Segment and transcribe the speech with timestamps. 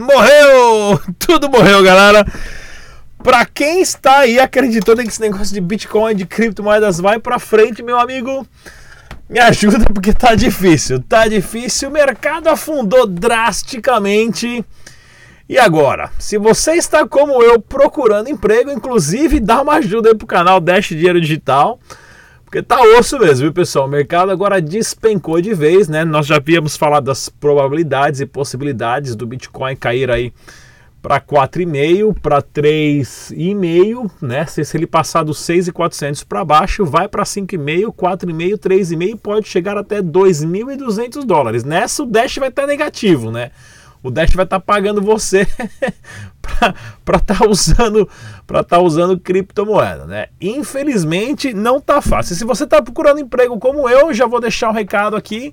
[0.00, 0.98] Morreu!
[1.18, 2.26] Tudo morreu, galera.
[3.22, 7.82] Pra quem está aí acreditando que esse negócio de Bitcoin, de criptomoedas vai pra frente,
[7.82, 8.46] meu amigo,
[9.28, 11.02] me ajuda porque tá difícil.
[11.02, 14.64] Tá difícil, o mercado afundou drasticamente.
[15.48, 20.26] E agora, se você está como eu procurando emprego, inclusive dá uma ajuda aí pro
[20.26, 21.80] canal Dash Dinheiro Digital.
[22.44, 23.86] Porque tá osso mesmo, viu, pessoal?
[23.86, 26.04] O mercado agora despencou de vez, né?
[26.04, 30.32] Nós já havíamos falado das probabilidades e possibilidades do Bitcoin cair aí
[31.00, 34.44] para 4,5, para 3,5, né?
[34.46, 40.02] Se, ele passar dos 6,400 para baixo, vai para 5,5, 4,5, 3,5, pode chegar até
[40.02, 41.64] 2.200 dólares.
[41.64, 43.50] Nessa o Dash vai estar tá negativo, né?
[44.02, 45.46] O Dash vai estar tá pagando você
[47.04, 48.08] para estar tá usando
[48.46, 50.26] para estar tá usando criptomoeda, né?
[50.40, 52.36] Infelizmente não tá fácil.
[52.36, 55.52] Se você está procurando emprego como eu, já vou deixar um recado aqui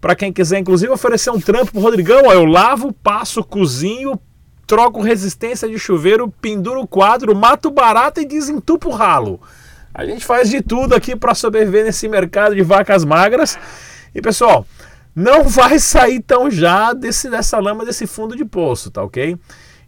[0.00, 2.22] para quem quiser, inclusive oferecer um trampo pro Rodrigão.
[2.26, 4.20] Ó, eu lavo, passo, cozinho,
[4.66, 9.40] troco resistência de chuveiro, penduro o quadro, mato barato e desentupo o ralo.
[9.94, 13.58] A gente faz de tudo aqui para sobreviver nesse mercado de vacas magras.
[14.14, 14.66] E pessoal,
[15.16, 19.38] não vai sair tão já desse, dessa lama, desse fundo de poço, tá ok?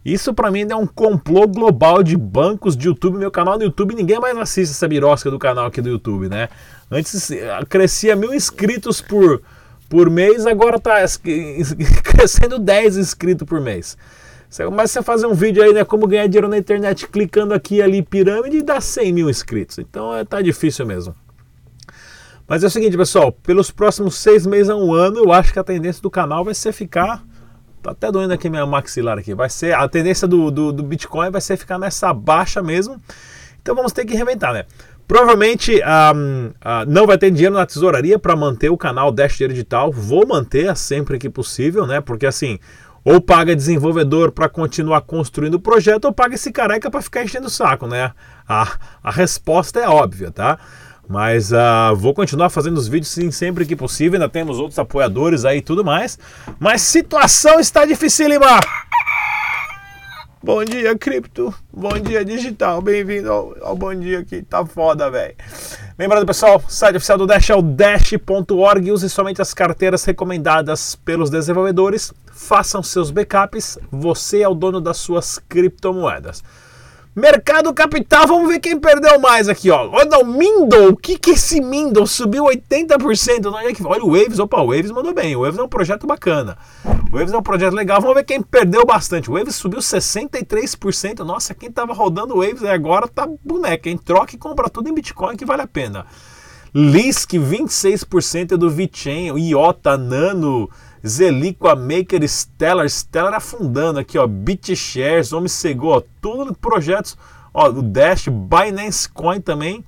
[0.03, 3.17] Isso para mim é um complô global de bancos de YouTube.
[3.17, 6.49] Meu canal no YouTube, ninguém mais assiste essa birosca do canal aqui do YouTube, né?
[6.89, 9.41] Antes eh, crescia mil inscritos por,
[9.89, 10.95] por mês, agora tá
[12.03, 13.97] crescendo 10 inscritos por mês.
[14.49, 15.83] Você começa a fazer um vídeo aí, né?
[15.83, 19.77] Como ganhar dinheiro na internet clicando aqui ali pirâmide e dá 100 mil inscritos.
[19.77, 21.13] Então é, tá difícil mesmo.
[22.49, 25.59] Mas é o seguinte, pessoal, pelos próximos seis meses a um ano, eu acho que
[25.59, 27.23] a tendência do canal vai ser ficar.
[27.83, 29.35] Tá até doendo aqui minha maxilar aqui.
[29.35, 29.75] Vai ser.
[29.75, 32.99] A tendência do, do, do Bitcoin vai ser ficar nessa baixa mesmo.
[33.61, 34.65] Então vamos ter que reinventar, né?
[35.07, 39.53] Provavelmente um, uh, não vai ter dinheiro na tesouraria para manter o canal Dash Dinheiro
[39.53, 39.91] Digital.
[39.91, 42.01] Vou manter sempre que possível, né?
[42.01, 42.57] Porque assim,
[43.03, 47.45] ou paga desenvolvedor para continuar construindo o projeto, ou paga esse careca para ficar enchendo
[47.45, 48.11] o saco, né?
[48.47, 50.57] A, a resposta é óbvia, tá?
[51.09, 54.17] Mas uh, vou continuar fazendo os vídeos sim, sempre que possível.
[54.21, 56.19] Ainda temos outros apoiadores aí e tudo mais.
[56.59, 58.59] Mas situação está dificílima.
[60.41, 61.51] Bom dia, cripto.
[61.73, 62.79] Bom dia, digital.
[62.79, 64.43] Bem-vindo ao, ao, Bom Dia aqui.
[64.43, 65.33] Tá foda, velho.
[65.97, 68.91] Lembrando, pessoal, o site oficial do Dash é o dash.org.
[68.91, 72.13] Use somente as carteiras recomendadas pelos desenvolvedores.
[72.31, 73.79] Façam seus backups.
[73.91, 76.43] Você é o dono das suas criptomoedas.
[77.19, 79.89] Mercado Capital, vamos ver quem perdeu mais aqui, ó.
[79.91, 82.07] Olha o Mindle, o que que é esse Mindle?
[82.07, 83.51] Subiu 80%.
[83.53, 85.35] Olha, aqui, olha o Waves, opa, o Waves mandou bem.
[85.35, 86.57] O Waves é um projeto bacana.
[87.11, 87.99] O Waves é um projeto legal.
[87.99, 89.29] Vamos ver quem perdeu bastante.
[89.29, 91.19] O Waves subiu 63%.
[91.19, 94.93] Nossa, quem tava rodando o Waves agora tá boneca, Quem Troca e compra tudo em
[94.93, 96.05] Bitcoin que vale a pena.
[96.73, 100.69] Lisk, 26% do VeChain, IOTA, Nano,
[101.05, 107.17] Zeliqua, Maker, Stellar, Stellar afundando aqui, ó, BitShares, Omsego, ó, tudo projetos,
[107.53, 109.83] ó, o Dash, Binance Coin também,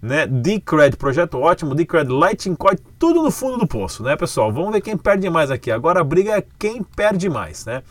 [0.00, 4.52] né, Decred, projeto ótimo, Decred, Lightning Coin, tudo no fundo do poço, né, pessoal?
[4.52, 5.70] Vamos ver quem perde mais aqui.
[5.70, 7.82] Agora a briga é quem perde mais, né?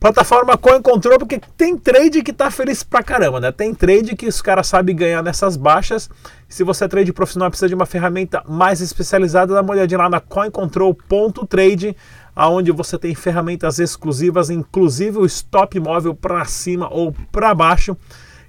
[0.00, 3.52] Plataforma Coin Control, porque tem trade que tá feliz pra caramba, né?
[3.52, 6.08] Tem trade que os caras sabem ganhar nessas baixas.
[6.48, 10.08] Se você é trade profissional precisa de uma ferramenta mais especializada, dá uma olhadinha lá
[10.08, 11.94] na coincontrol.trade,
[12.34, 17.94] aonde você tem ferramentas exclusivas, inclusive o stop móvel para cima ou para baixo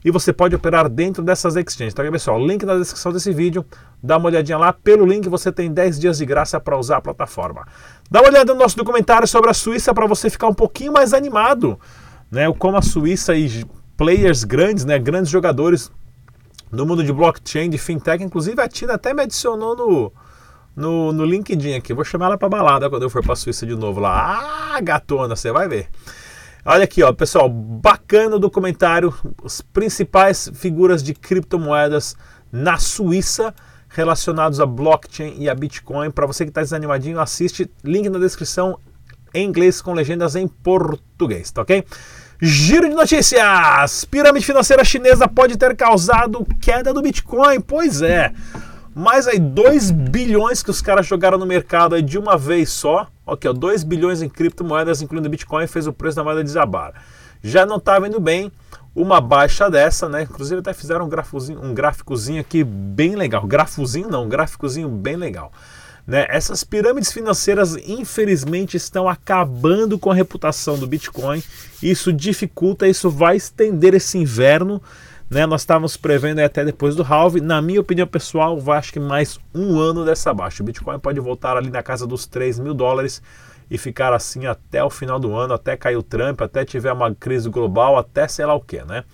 [0.03, 1.93] e você pode operar dentro dessas exchanges.
[1.93, 2.39] Tá, pessoal?
[2.39, 3.65] Link na descrição desse vídeo.
[4.01, 4.73] Dá uma olhadinha lá.
[4.73, 7.67] Pelo link você tem 10 dias de graça para usar a plataforma.
[8.11, 11.13] Dá uma olhada no nosso documentário sobre a Suíça para você ficar um pouquinho mais
[11.13, 11.79] animado,
[12.29, 12.51] né?
[12.59, 13.63] Como a Suíça e
[13.95, 14.99] players grandes, né?
[14.99, 15.89] Grandes jogadores
[16.69, 18.21] no mundo de blockchain, de fintech.
[18.21, 20.11] Inclusive a Tina até me adicionou no,
[20.75, 21.93] no, no LinkedIn aqui.
[21.93, 24.73] Vou chamar ela para balada quando eu for para a Suíça de novo lá.
[24.73, 25.87] Ah, gatona, você vai ver.
[26.65, 29.13] Olha aqui, ó, pessoal, bacana o documentário,
[29.45, 32.17] as principais figuras de criptomoedas
[32.51, 33.55] na Suíça
[33.93, 36.09] relacionados a blockchain e a Bitcoin.
[36.11, 37.69] Para você que está desanimadinho, assiste.
[37.83, 38.77] Link na descrição
[39.33, 41.85] em inglês com legendas em português, tá ok?
[42.41, 44.03] Giro de notícias!
[44.05, 47.61] Pirâmide financeira chinesa pode ter causado queda do Bitcoin.
[47.61, 48.33] Pois é.
[48.93, 53.07] Mais aí 2 bilhões que os caras jogaram no mercado aí de uma vez só.
[53.25, 56.93] Ok, ó, 2 bilhões em criptomoedas, incluindo Bitcoin, fez o preço da moeda desabar.
[57.43, 58.51] Já não estava indo bem
[58.93, 60.23] uma baixa dessa, né?
[60.23, 63.45] Inclusive até fizeram um gráficozinho, um gráficozinho aqui bem legal.
[63.47, 65.51] Grafozinho não, um gráficozinho bem legal.
[66.05, 66.25] Né?
[66.29, 71.41] Essas pirâmides financeiras, infelizmente, estão acabando com a reputação do Bitcoin.
[71.81, 74.81] Isso dificulta, isso vai estender esse inverno.
[75.29, 75.45] Né?
[75.45, 77.39] Nós estávamos prevendo até depois do halve.
[77.39, 80.61] Na minha opinião pessoal, vai acho que mais um ano dessa baixa.
[80.61, 83.21] O Bitcoin pode voltar ali na casa dos 3 mil dólares
[83.71, 87.15] e ficar assim até o final do ano, até cair o Trump, até tiver uma
[87.15, 89.05] crise global, até sei lá o que, né?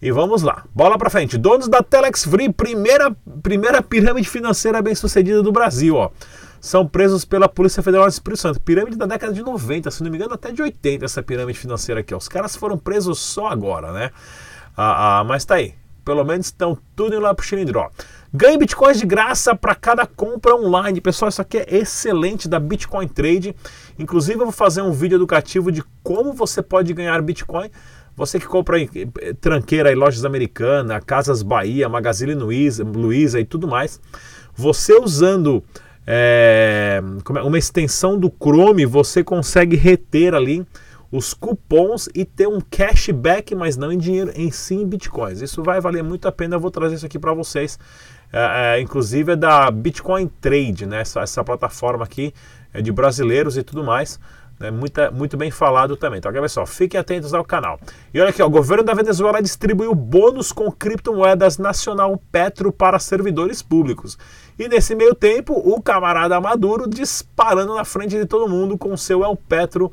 [0.00, 1.36] E vamos lá, bola para frente.
[1.36, 6.10] Donos da Telex Free, primeira, primeira pirâmide financeira bem sucedida do Brasil, ó.
[6.58, 8.60] São presos pela Polícia Federal de Espírito Santo.
[8.60, 12.00] Pirâmide da década de 90, se não me engano, até de 80 essa pirâmide financeira
[12.00, 12.14] aqui.
[12.14, 12.16] Ó.
[12.16, 14.10] Os caras foram presos só agora, né?
[14.74, 15.74] Ah, ah, mas tá aí.
[16.04, 17.90] Pelo menos estão tudo indo lá pro Xilindró.
[18.32, 21.00] Ganhe bitcoins de graça para cada compra online.
[21.00, 23.56] Pessoal, isso aqui é excelente da Bitcoin Trade.
[23.98, 27.68] Inclusive, eu vou fazer um vídeo educativo de como você pode ganhar Bitcoin.
[28.14, 28.88] Você que compra em
[29.40, 34.00] tranqueira em lojas americanas, Casas Bahia, Magazine Luiza, Luiza e tudo mais.
[34.54, 35.64] Você usando
[36.06, 40.64] é, uma extensão do Chrome, você consegue reter ali
[41.10, 45.40] os cupons e ter um cashback, mas não em dinheiro, em sim em bitcoins.
[45.40, 47.78] Isso vai valer muito a pena, eu vou trazer isso aqui para vocês.
[48.32, 51.00] É, é, inclusive é da Bitcoin Trade, né?
[51.00, 52.32] essa, essa plataforma aqui
[52.72, 54.20] é de brasileiros e tudo mais.
[54.62, 56.18] É muita, muito bem falado também.
[56.18, 57.80] Então, olha só, fiquem atentos ao canal.
[58.12, 62.98] E olha aqui, ó, o governo da Venezuela distribuiu bônus com criptomoedas Nacional Petro para
[62.98, 64.18] servidores públicos.
[64.58, 69.24] E nesse meio tempo, o camarada Maduro disparando na frente de todo mundo com seu
[69.24, 69.90] El Petro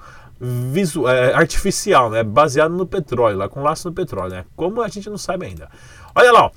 [1.08, 2.22] é, artificial, né?
[2.22, 4.32] baseado no petróleo, lá com laço no petróleo.
[4.32, 4.46] Né?
[4.54, 5.70] Como a gente não sabe ainda.
[6.14, 6.52] Olha lá, ó.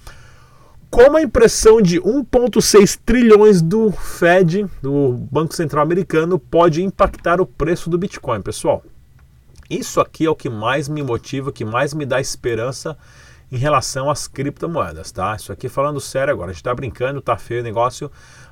[0.90, 7.46] Como a impressão de 1,6 trilhões do Fed, do Banco Central Americano, pode impactar o
[7.46, 8.82] preço do Bitcoin, pessoal?
[9.70, 12.98] Isso aqui é o que mais me motiva, que mais me dá esperança
[13.52, 15.36] em relação às criptomoedas, tá?
[15.36, 18.10] Isso aqui falando sério agora, a gente tá brincando, tá feio o negócio,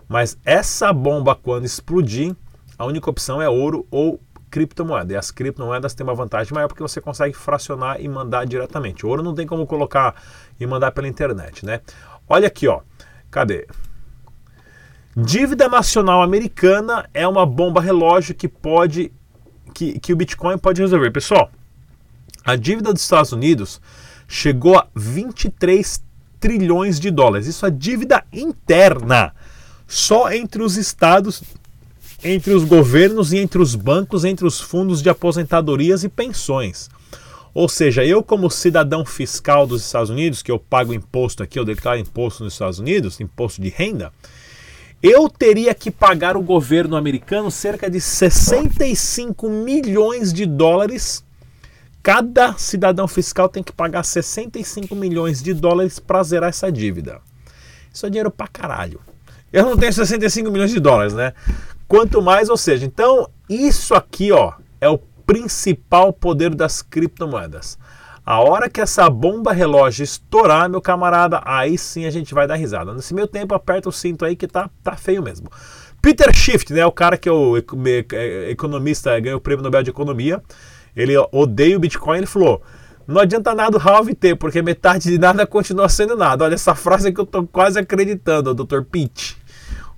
[0.08, 2.36] mas essa bomba quando explodir,
[2.78, 5.12] a única opção é ouro ou criptomoeda.
[5.12, 9.04] E as criptomoedas têm uma vantagem maior porque você consegue fracionar e mandar diretamente.
[9.04, 10.14] O ouro não tem como colocar
[10.58, 11.80] e mandar pela internet, né?
[12.28, 12.80] Olha aqui, ó.
[13.30, 13.66] Cadê?
[15.16, 19.12] Dívida nacional americana é uma bomba relógio que pode
[19.74, 21.10] que, que o Bitcoin pode resolver.
[21.10, 21.50] Pessoal,
[22.44, 23.80] a dívida dos Estados Unidos
[24.26, 26.02] chegou a 23
[26.40, 27.46] trilhões de dólares.
[27.46, 29.34] Isso é dívida interna.
[29.86, 31.42] Só entre os estados,
[32.22, 36.90] entre os governos e entre os bancos, entre os fundos de aposentadorias e pensões.
[37.58, 41.64] Ou seja, eu como cidadão fiscal dos Estados Unidos, que eu pago imposto aqui, eu
[41.64, 44.12] declaro imposto nos Estados Unidos, imposto de renda,
[45.02, 51.24] eu teria que pagar o governo americano cerca de 65 milhões de dólares.
[52.00, 57.20] Cada cidadão fiscal tem que pagar 65 milhões de dólares para zerar essa dívida.
[57.92, 59.00] Isso é dinheiro pra caralho.
[59.52, 61.32] Eu não tenho 65 milhões de dólares, né?
[61.88, 64.96] Quanto mais, ou seja, então isso aqui, ó, é o
[65.28, 67.78] principal poder das criptomoedas.
[68.24, 72.54] A hora que essa bomba relógio estourar, meu camarada, aí sim a gente vai dar
[72.54, 72.94] risada.
[72.94, 75.50] Nesse meio tempo, aperta o cinto aí que tá, tá feio mesmo.
[76.00, 79.90] Peter Schiff, né, o cara que é o é, economista, ganhou o prêmio Nobel de
[79.90, 80.42] Economia,
[80.96, 82.62] ele odeia o Bitcoin, ele falou,
[83.06, 86.44] não adianta nada o halve ter, porque metade de nada continua sendo nada.
[86.44, 88.80] Olha essa frase que eu tô quase acreditando, Dr.
[88.82, 89.36] Pete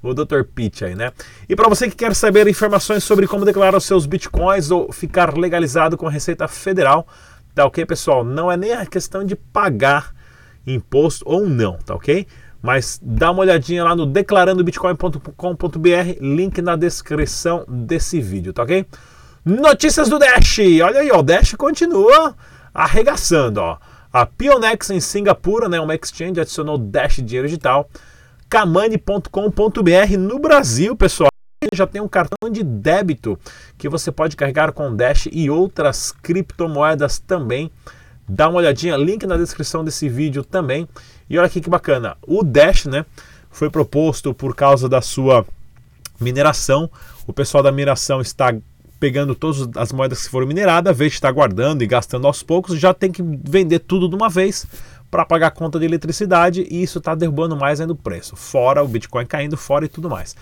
[0.02, 0.42] o Dr.
[0.54, 1.12] Pitt aí, né?
[1.48, 5.36] E para você que quer saber informações sobre como declarar os seus bitcoins ou ficar
[5.36, 7.06] legalizado com a Receita Federal,
[7.54, 8.24] tá ok, pessoal?
[8.24, 10.14] Não é nem a questão de pagar
[10.66, 12.26] imposto ou não, tá ok?
[12.62, 18.86] Mas dá uma olhadinha lá no declarandobitcoin.com.br, link na descrição desse vídeo, tá ok?
[19.44, 20.58] Notícias do Dash!
[20.84, 22.34] Olha aí, ó, o Dash continua
[22.74, 23.78] arregaçando, ó.
[24.12, 27.88] A Pionex em Singapura, né, uma exchange, adicionou Dash Dinheiro Digital
[28.50, 31.30] kamani.com.br no Brasil, pessoal.
[31.72, 33.38] Já tem um cartão de débito
[33.78, 37.70] que você pode carregar com Dash e outras criptomoedas também.
[38.28, 40.88] Dá uma olhadinha, link na descrição desse vídeo também.
[41.28, 43.06] E olha aqui que bacana, o Dash, né,
[43.52, 45.46] foi proposto por causa da sua
[46.20, 46.90] mineração.
[47.28, 48.52] O pessoal da mineração está
[48.98, 52.78] pegando todas as moedas que foram mineradas, vez de estar guardando e gastando aos poucos,
[52.78, 54.66] já tem que vender tudo de uma vez
[55.10, 58.82] para pagar a conta de eletricidade e isso está derrubando mais ainda o preço, fora
[58.82, 60.36] o Bitcoin caindo fora e tudo mais.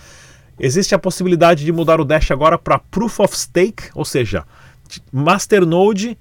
[0.59, 4.43] Existe a possibilidade de mudar o Dash agora para Proof of Stake, ou seja,
[5.11, 6.17] Masternode,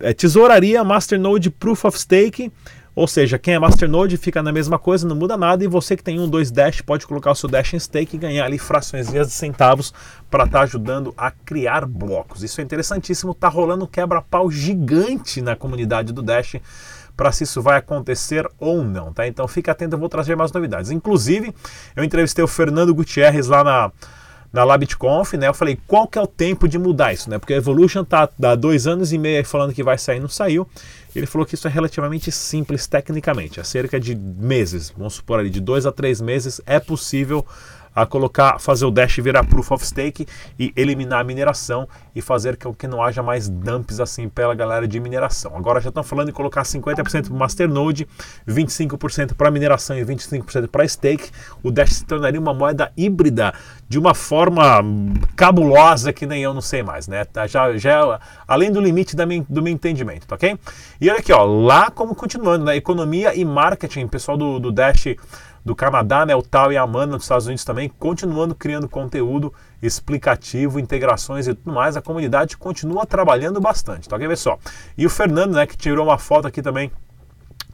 [0.00, 2.50] é, tesouraria, Masternode Proof of Stake,
[2.94, 6.02] ou seja, quem é Masternode fica na mesma coisa, não muda nada, e você que
[6.02, 9.08] tem um, dois Dash pode colocar o seu Dash em stake e ganhar ali frações
[9.08, 9.94] de centavos
[10.30, 12.42] para estar tá ajudando a criar blocos.
[12.42, 16.56] Isso é interessantíssimo, tá rolando um quebra-pau gigante na comunidade do Dash
[17.16, 19.26] para se isso vai acontecer ou não, tá?
[19.26, 20.90] Então fica atento, eu vou trazer mais novidades.
[20.90, 21.54] Inclusive,
[21.94, 23.92] eu entrevistei o Fernando Gutierrez lá na
[24.52, 25.48] na LabitConf, né?
[25.48, 27.38] Eu falei, qual que é o tempo de mudar isso, né?
[27.38, 30.68] Porque a Evolution tá há dois anos e meio falando que vai sair, não saiu.
[31.16, 35.48] Ele falou que isso é relativamente simples tecnicamente, há cerca de meses, vamos supor ali,
[35.48, 37.46] de dois a três meses é possível
[37.94, 40.26] a colocar, fazer o Dash virar Proof of Stake
[40.58, 44.86] e eliminar a mineração e fazer com que não haja mais dumps assim pela galera
[44.88, 45.56] de mineração.
[45.56, 48.08] Agora já estão falando em colocar 50% para Masternode,
[48.48, 51.30] 25% para mineração e 25% para stake.
[51.62, 53.52] O Dash se tornaria uma moeda híbrida
[53.88, 54.82] de uma forma
[55.36, 57.24] cabulosa que nem eu não sei mais, né?
[57.24, 58.18] Tá, já, já é
[58.48, 60.58] além do limite da minha, do meu entendimento, tá ok?
[61.00, 62.76] E olha aqui, ó, lá como continuando, né?
[62.76, 65.08] Economia e marketing, pessoal do, do Dash
[65.64, 69.52] do Canadá, né, o Tal e a Amanda dos Estados Unidos também, continuando criando conteúdo
[69.80, 71.96] explicativo, integrações e tudo mais.
[71.96, 74.16] A comunidade continua trabalhando bastante, tá?
[74.16, 74.58] Vê só.
[74.96, 76.90] E o Fernando, né, que tirou uma foto aqui também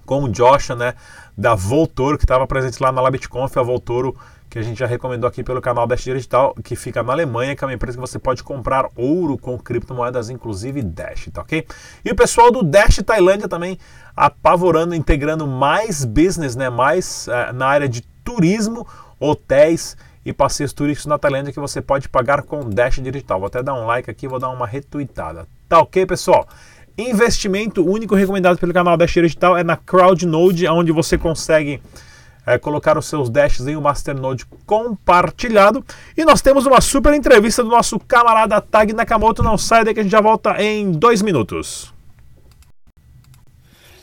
[0.04, 0.95] com o Joshua, né,
[1.37, 4.16] da Voltoro, que estava presente lá na LabitConf, a Voltoro
[4.48, 7.62] que a gente já recomendou aqui pelo canal Dash Digital, que fica na Alemanha, que
[7.62, 11.66] é uma empresa que você pode comprar ouro com criptomoedas, inclusive Dash, tá ok?
[12.04, 13.78] E o pessoal do Dash Tailândia também
[14.16, 18.86] apavorando, integrando mais business, né, mais uh, na área de turismo,
[19.20, 23.38] hotéis e passeios turísticos na Tailândia que você pode pagar com Dash Digital.
[23.38, 25.46] Vou até dar um like aqui, vou dar uma retweetada.
[25.68, 26.46] Tá ok, pessoal?
[26.96, 31.80] Investimento único recomendado pelo canal Dash Digital é na CrowdNode, onde você consegue
[32.48, 35.84] é, colocar os seus dashes em um Masternode compartilhado.
[36.16, 39.42] E nós temos uma super entrevista do nosso camarada Tag Nakamoto.
[39.42, 41.92] Não sai daí que a gente já volta em dois minutos.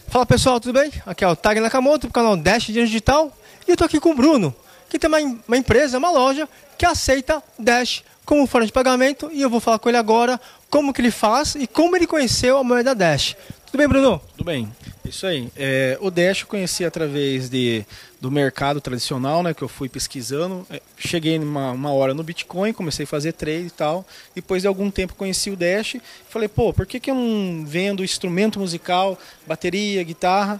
[0.07, 0.91] Fala pessoal, tudo bem?
[1.05, 3.31] Aqui é o Tag Nakamoto, do canal Dash Digital.
[3.67, 4.53] E eu estou aqui com o Bruno,
[4.89, 6.47] que tem uma, uma empresa, uma loja,
[6.77, 9.29] que aceita Dash como forma de pagamento.
[9.33, 12.57] E eu vou falar com ele agora como que ele faz e como ele conheceu
[12.57, 13.35] a moeda Dash.
[13.65, 14.21] Tudo bem, Bruno?
[14.37, 14.71] Tudo bem.
[15.07, 15.49] Isso aí.
[15.55, 17.85] É, o Dash eu conheci através de,
[18.19, 19.53] do mercado tradicional, né?
[19.53, 20.65] Que eu fui pesquisando.
[20.69, 24.05] É, cheguei numa uma hora no Bitcoin, comecei a fazer trade e tal.
[24.33, 25.97] Depois de algum tempo conheci o Dash.
[26.29, 30.59] Falei, pô, por que, que eu não vendo instrumento musical, bateria, guitarra,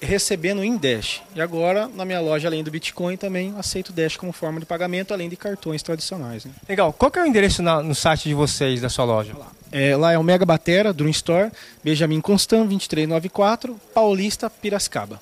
[0.00, 1.22] recebendo em Dash?
[1.34, 5.12] E agora, na minha loja, além do Bitcoin, também aceito Dash como forma de pagamento,
[5.12, 6.44] além de cartões tradicionais.
[6.44, 6.52] Né?
[6.68, 6.92] Legal.
[6.92, 9.32] Qual que é o endereço na, no site de vocês, da sua loja?
[9.36, 9.46] Lá.
[9.70, 11.50] É, lá é o Mega Batera, Drum Store,
[11.82, 15.20] Benjamin Constant, 2394, Paulista, Piracicaba.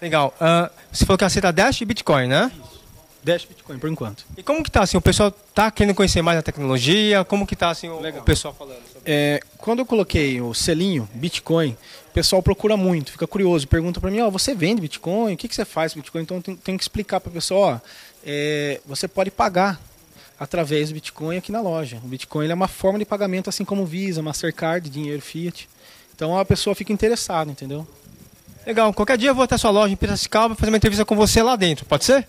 [0.00, 0.34] Legal.
[0.40, 2.52] Uh, você falou que aceita Dash e Bitcoin, né?
[2.54, 2.73] Isso.
[3.24, 4.26] Dash Bitcoin, por enquanto.
[4.36, 7.24] E como que tá, assim, o pessoal tá querendo conhecer mais a tecnologia?
[7.24, 8.82] Como que tá, assim, o, o pessoal falando?
[9.04, 11.70] É, quando eu coloquei o selinho Bitcoin,
[12.10, 15.32] o pessoal procura muito, fica curioso, pergunta para mim, ó, oh, você vende Bitcoin?
[15.32, 16.22] O que, que você faz com Bitcoin?
[16.22, 17.80] Então, tem, tem que explicar para o pessoal, ó,
[18.26, 19.80] é, você pode pagar
[20.38, 21.98] através do Bitcoin aqui na loja.
[22.04, 25.68] O Bitcoin é uma forma de pagamento assim como Visa, Mastercard, dinheiro Fiat.
[26.14, 27.86] Então a pessoa fica interessada, entendeu?
[28.66, 28.92] Legal.
[28.92, 31.42] Qualquer dia eu vou até a sua loja em Piracicaba fazer uma entrevista com você
[31.42, 31.84] lá dentro.
[31.84, 32.26] Pode ser?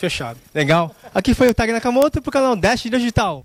[0.00, 0.38] Fechado.
[0.54, 0.96] Legal.
[1.14, 3.44] Aqui foi o Tag Nakamoto para o canal Dash Digital.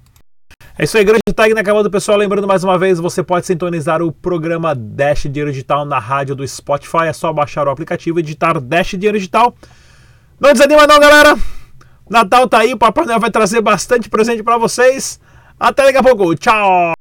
[0.80, 2.18] É isso aí, grande Tag Nakamoto, pessoal.
[2.18, 6.48] Lembrando mais uma vez, você pode sintonizar o programa Dash Dinheiro Digital na rádio do
[6.48, 7.08] Spotify.
[7.08, 9.54] É só baixar o aplicativo e digitar Dash Dinheiro Digital.
[10.40, 11.38] Não desanima não, galera.
[12.10, 15.20] Natal tá aí, o Papai Noel vai trazer bastante presente para vocês.
[15.60, 16.36] Até daqui a pouco.
[16.36, 16.94] Tchau!